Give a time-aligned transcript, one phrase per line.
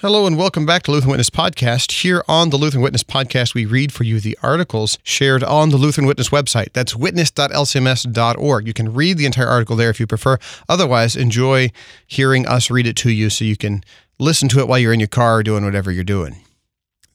[0.00, 2.02] Hello and welcome back to Lutheran Witness Podcast.
[2.02, 5.78] Here on the Lutheran Witness Podcast, we read for you the articles shared on the
[5.78, 6.74] Lutheran Witness website.
[6.74, 8.66] That's witness.lcms.org.
[8.66, 10.36] You can read the entire article there if you prefer.
[10.68, 11.70] Otherwise, enjoy
[12.06, 13.82] hearing us read it to you so you can
[14.18, 16.42] listen to it while you're in your car or doing whatever you're doing.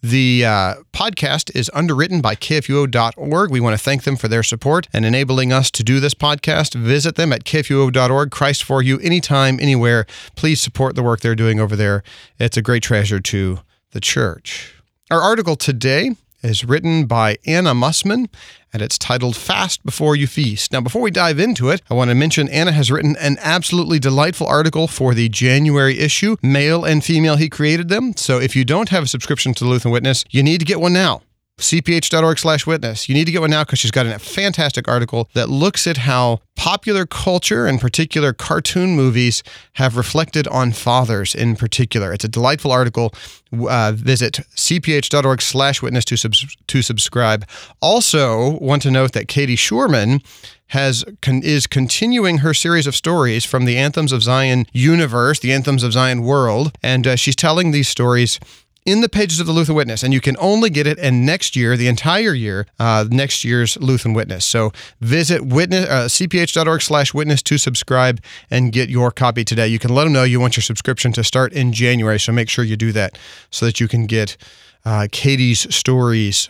[0.04, 3.52] The uh, podcast is underwritten by kfuo.org.
[3.52, 6.73] We want to thank them for their support and enabling us to do this podcast.
[6.73, 8.31] Visit them at kfuo.org.
[8.31, 10.07] Christ for you, anytime, anywhere.
[10.35, 12.02] Please support the work they're doing over there.
[12.39, 13.59] It's a great treasure to
[13.91, 14.73] the church.
[15.12, 18.27] Our article today is written by Anna Mussmann,
[18.73, 20.72] and it's titled Fast Before You Feast.
[20.72, 23.99] Now, before we dive into it, I want to mention Anna has written an absolutely
[23.99, 26.38] delightful article for the January issue.
[26.41, 28.16] Male and female, he created them.
[28.16, 30.80] So if you don't have a subscription to the Lutheran Witness, you need to get
[30.80, 31.22] one now
[31.60, 33.08] cph.org slash witness.
[33.08, 35.98] You need to get one now because she's got a fantastic article that looks at
[35.98, 39.44] how popular culture and particular cartoon movies
[39.74, 42.14] have reflected on fathers in particular.
[42.14, 43.14] It's a delightful article.
[43.54, 47.46] Uh, visit cph.org slash witness to, subs- to subscribe.
[47.82, 50.24] Also, want to note that Katie Schuermann
[50.68, 55.52] has con- is continuing her series of stories from the Anthems of Zion universe, the
[55.52, 58.40] Anthems of Zion world, and uh, she's telling these stories
[58.85, 61.55] in the pages of the Lutheran Witness, and you can only get it in next
[61.55, 64.46] year, the entire year, uh, next year's Lutheran Witness.
[64.46, 69.68] So visit witness uh, cph.org/witness to subscribe and get your copy today.
[69.68, 72.50] You can let them know you want your subscription to start in January, so make
[72.50, 73.18] sure you do that
[73.52, 74.38] so that you can get
[74.84, 76.50] uh, Katie's stories.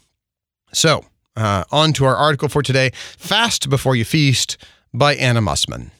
[0.72, 4.58] So uh, on to our article for today: "Fast Before You Feast"
[4.94, 5.92] by Anna Mussmann.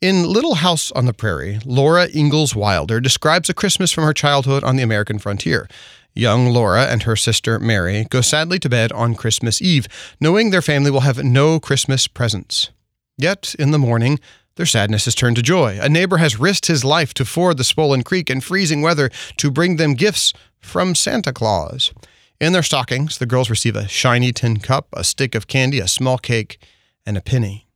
[0.00, 4.62] In Little House on the Prairie, Laura Ingalls Wilder describes a Christmas from her childhood
[4.62, 5.68] on the American frontier.
[6.14, 9.88] Young Laura and her sister Mary go sadly to bed on Christmas Eve,
[10.20, 12.70] knowing their family will have no Christmas presents.
[13.16, 14.20] Yet, in the morning,
[14.54, 15.80] their sadness is turned to joy.
[15.82, 19.50] A neighbor has risked his life to ford the swollen creek in freezing weather to
[19.50, 21.92] bring them gifts from Santa Claus.
[22.40, 25.88] In their stockings, the girls receive a shiny tin cup, a stick of candy, a
[25.88, 26.64] small cake,
[27.04, 27.67] and a penny.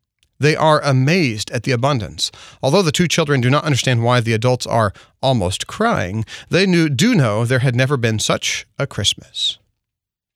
[0.43, 2.33] They are amazed at the abundance.
[2.65, 4.93] Although the two children do not understand why the adults are
[5.23, 9.59] almost crying, they knew, do know there had never been such a Christmas.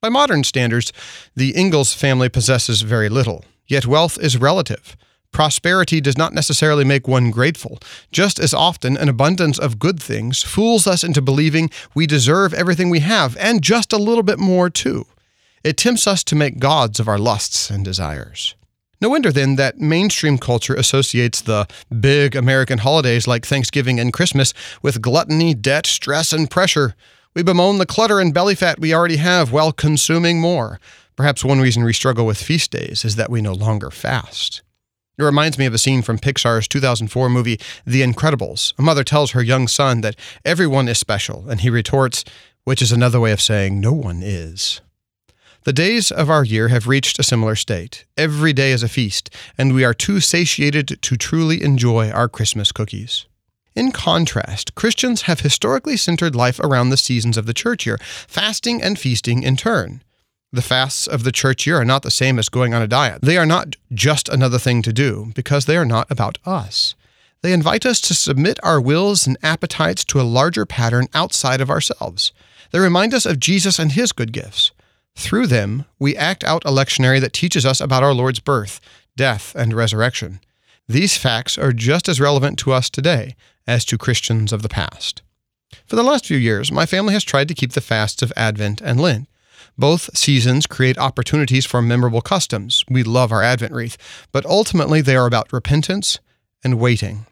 [0.01, 0.93] By modern standards,
[1.35, 4.97] the Ingalls family possesses very little, yet wealth is relative.
[5.33, 7.81] Prosperity does not necessarily make one grateful.
[8.13, 12.91] Just as often, an abundance of good things fools us into believing we deserve everything
[12.91, 15.05] we have, and just a little bit more too.
[15.65, 18.55] It tempts us to make gods of our lusts and desires.
[19.07, 21.69] No wonder then that mainstream culture associates the
[22.01, 24.53] big American holidays like Thanksgiving and Christmas
[24.83, 26.97] with gluttony, debt, stress, and pressure.
[27.33, 30.81] We bemoan the clutter and belly fat we already have while consuming more.
[31.15, 34.63] Perhaps one reason we struggle with feast days is that we no longer fast.
[35.17, 38.73] It reminds me of a scene from Pixar's 2004 movie, The Incredibles.
[38.77, 42.25] A mother tells her young son that everyone is special, and he retorts,
[42.65, 44.81] which is another way of saying no one is.
[45.67, 48.05] The days of our year have reached a similar state.
[48.17, 52.71] Every day is a feast, and we are too satiated to truly enjoy our Christmas
[52.71, 53.27] cookies.
[53.75, 58.81] In contrast, Christians have historically centered life around the seasons of the church year, fasting
[58.81, 60.05] and feasting in turn.
[60.53, 63.23] The fasts of the church year are not the same as going on a diet.
[63.23, 66.95] They are not just another thing to do, because they are not about us.
[67.43, 71.71] They invite us to submit our wills and appetites to a larger pattern outside of
[71.71, 72.31] ourselves.
[72.71, 74.71] They remind us of Jesus and his good gifts.
[75.17, 78.81] Through them, we act out a lectionary that teaches us about our Lord's birth,
[79.17, 80.41] death, and resurrection.
[80.87, 83.35] These facts are just as relevant to us today
[83.67, 85.23] as to Christians of the past.
[85.87, 88.81] For the last few years, my family has tried to keep the fasts of Advent
[88.81, 89.27] and Lent.
[89.79, 92.85] Both seasons create opportunities for memorable customs.
[92.89, 93.97] We love our Advent wreath,
[94.33, 96.21] but ultimately they are about repentance
[96.63, 97.27] and waiting.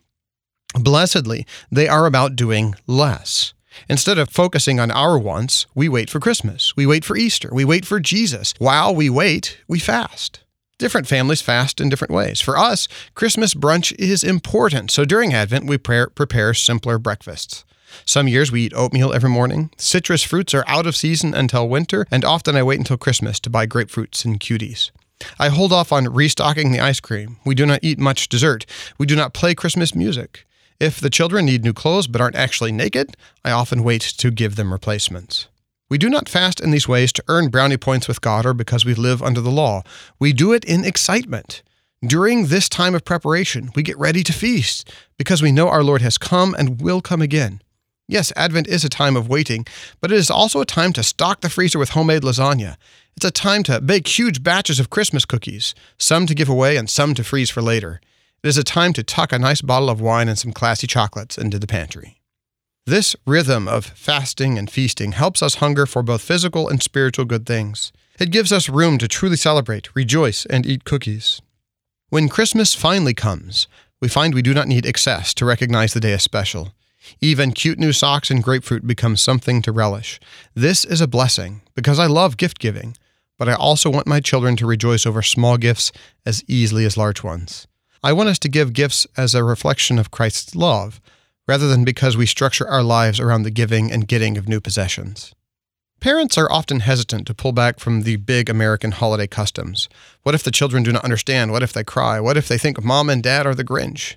[0.75, 3.55] Blessedly, they are about doing less.
[3.89, 6.77] Instead of focusing on our wants, we wait for Christmas.
[6.77, 7.51] We wait for Easter.
[7.53, 8.55] We wait for Jesus.
[8.59, 10.41] While we wait, we fast.
[10.79, 12.41] Different families fast in different ways.
[12.41, 17.65] For us, Christmas brunch is important, so during Advent, we prepare simpler breakfasts.
[18.05, 19.71] Some years we eat oatmeal every morning.
[19.77, 23.51] Citrus fruits are out of season until winter, and often I wait until Christmas to
[23.51, 24.91] buy grapefruits and cuties.
[25.39, 27.37] I hold off on restocking the ice cream.
[27.45, 28.67] We do not eat much dessert.
[28.99, 30.45] We do not play Christmas music.
[30.81, 34.57] If the children need new clothes but aren't actually naked, I often wait to give
[34.57, 35.49] them replacements.
[35.89, 38.85] We do not fast in these ways to earn brownie points with God or because
[38.85, 39.83] we live under the law.
[40.19, 41.63] We do it in excitement.
[42.05, 46.03] During this time of preparation, we get ready to feast because we know our Lord
[46.03, 47.63] has come and will come again.
[48.09, 49.67] Yes, Advent is a time of waiting,
[50.01, 52.77] but it is also a time to stock the freezer with homemade lasagna.
[53.17, 56.91] It's a time to bake huge batches of Christmas cookies, some to give away and
[56.91, 58.01] some to freeze for later.
[58.45, 61.39] It is a time to tuck a nice bottle of wine and some classy chocolates
[61.39, 62.21] into the pantry.
[62.85, 67.47] This rhythm of fasting and feasting helps us hunger for both physical and spiritual good
[67.47, 67.91] things.
[68.21, 71.41] It gives us room to truly celebrate, rejoice, and eat cookies.
[72.11, 73.67] When Christmas finally comes,
[74.03, 76.75] we find we do not need excess to recognize the day as special.
[77.23, 80.21] Even cute new socks and grapefruit become something to relish.
[80.55, 82.95] This is a blessing because I love gift giving,
[83.39, 85.93] but I also want my children to rejoice over small gifts
[86.27, 87.67] as easily as large ones.
[88.05, 91.01] I want us to give gifts as a reflection of Christ's love,
[91.49, 95.35] rather than because we structure our lives around the giving and getting of new possessions.
[96.01, 99.89] Parents are often hesitant to pull back from the big American holiday customs.
[100.23, 101.51] What if the children do not understand?
[101.51, 102.21] What if they cry?
[102.21, 104.17] What if they think mom and dad are the Grinch?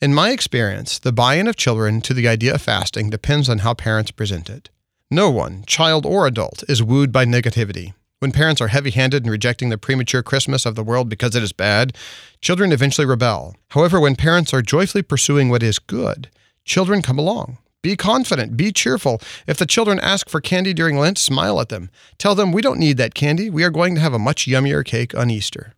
[0.00, 3.58] In my experience, the buy in of children to the idea of fasting depends on
[3.58, 4.68] how parents present it.
[5.12, 7.94] No one, child or adult, is wooed by negativity.
[8.20, 11.42] When parents are heavy handed in rejecting the premature Christmas of the world because it
[11.44, 11.96] is bad,
[12.40, 13.54] children eventually rebel.
[13.70, 16.28] However, when parents are joyfully pursuing what is good,
[16.64, 17.58] children come along.
[17.80, 19.20] Be confident, be cheerful.
[19.46, 21.90] If the children ask for candy during Lent, smile at them.
[22.18, 23.50] Tell them we don't need that candy.
[23.50, 25.74] We are going to have a much yummier cake on Easter.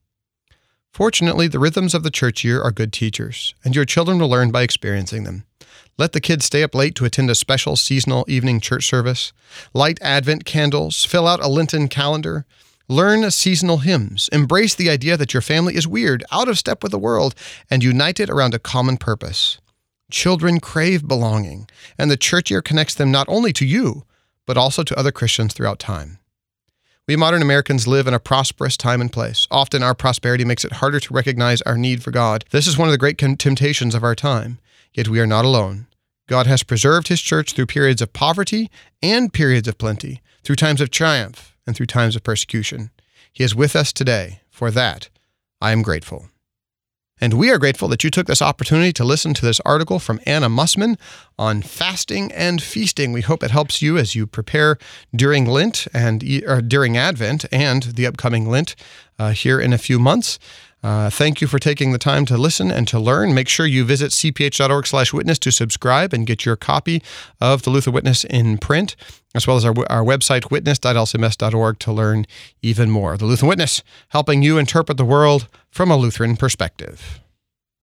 [0.93, 4.51] Fortunately, the rhythms of the church year are good teachers, and your children will learn
[4.51, 5.45] by experiencing them.
[5.97, 9.33] Let the kids stay up late to attend a special seasonal evening church service,
[9.73, 12.45] light Advent candles, fill out a Lenten calendar,
[12.89, 16.91] learn seasonal hymns, embrace the idea that your family is weird, out of step with
[16.91, 17.35] the world,
[17.71, 19.61] and united around a common purpose.
[20.11, 24.05] Children crave belonging, and the church year connects them not only to you,
[24.45, 26.19] but also to other Christians throughout time.
[27.11, 29.49] We modern Americans live in a prosperous time and place.
[29.51, 32.45] Often our prosperity makes it harder to recognize our need for God.
[32.51, 34.61] This is one of the great temptations of our time.
[34.95, 35.89] Yet we are not alone.
[36.29, 38.71] God has preserved his church through periods of poverty
[39.03, 42.91] and periods of plenty, through times of triumph and through times of persecution.
[43.33, 44.43] He is with us today.
[44.49, 45.09] For that,
[45.61, 46.29] I am grateful.
[47.21, 50.21] And we are grateful that you took this opportunity to listen to this article from
[50.25, 50.97] Anna Mussmann
[51.39, 53.13] on fasting and feasting.
[53.13, 54.79] We hope it helps you as you prepare
[55.15, 56.21] during Lent and
[56.69, 58.75] during Advent and the upcoming Lent
[59.19, 60.39] uh, here in a few months.
[60.83, 63.35] Uh, thank you for taking the time to listen and to learn.
[63.35, 67.03] Make sure you visit cph.org slash witness to subscribe and get your copy
[67.41, 68.97] of the Lutheran Witness in print,
[69.35, 72.27] as well as our, our website, witness.lcms.org, to learn
[72.63, 73.17] even more.
[73.17, 77.21] The Lutheran Witness, helping you interpret the world from a Lutheran perspective.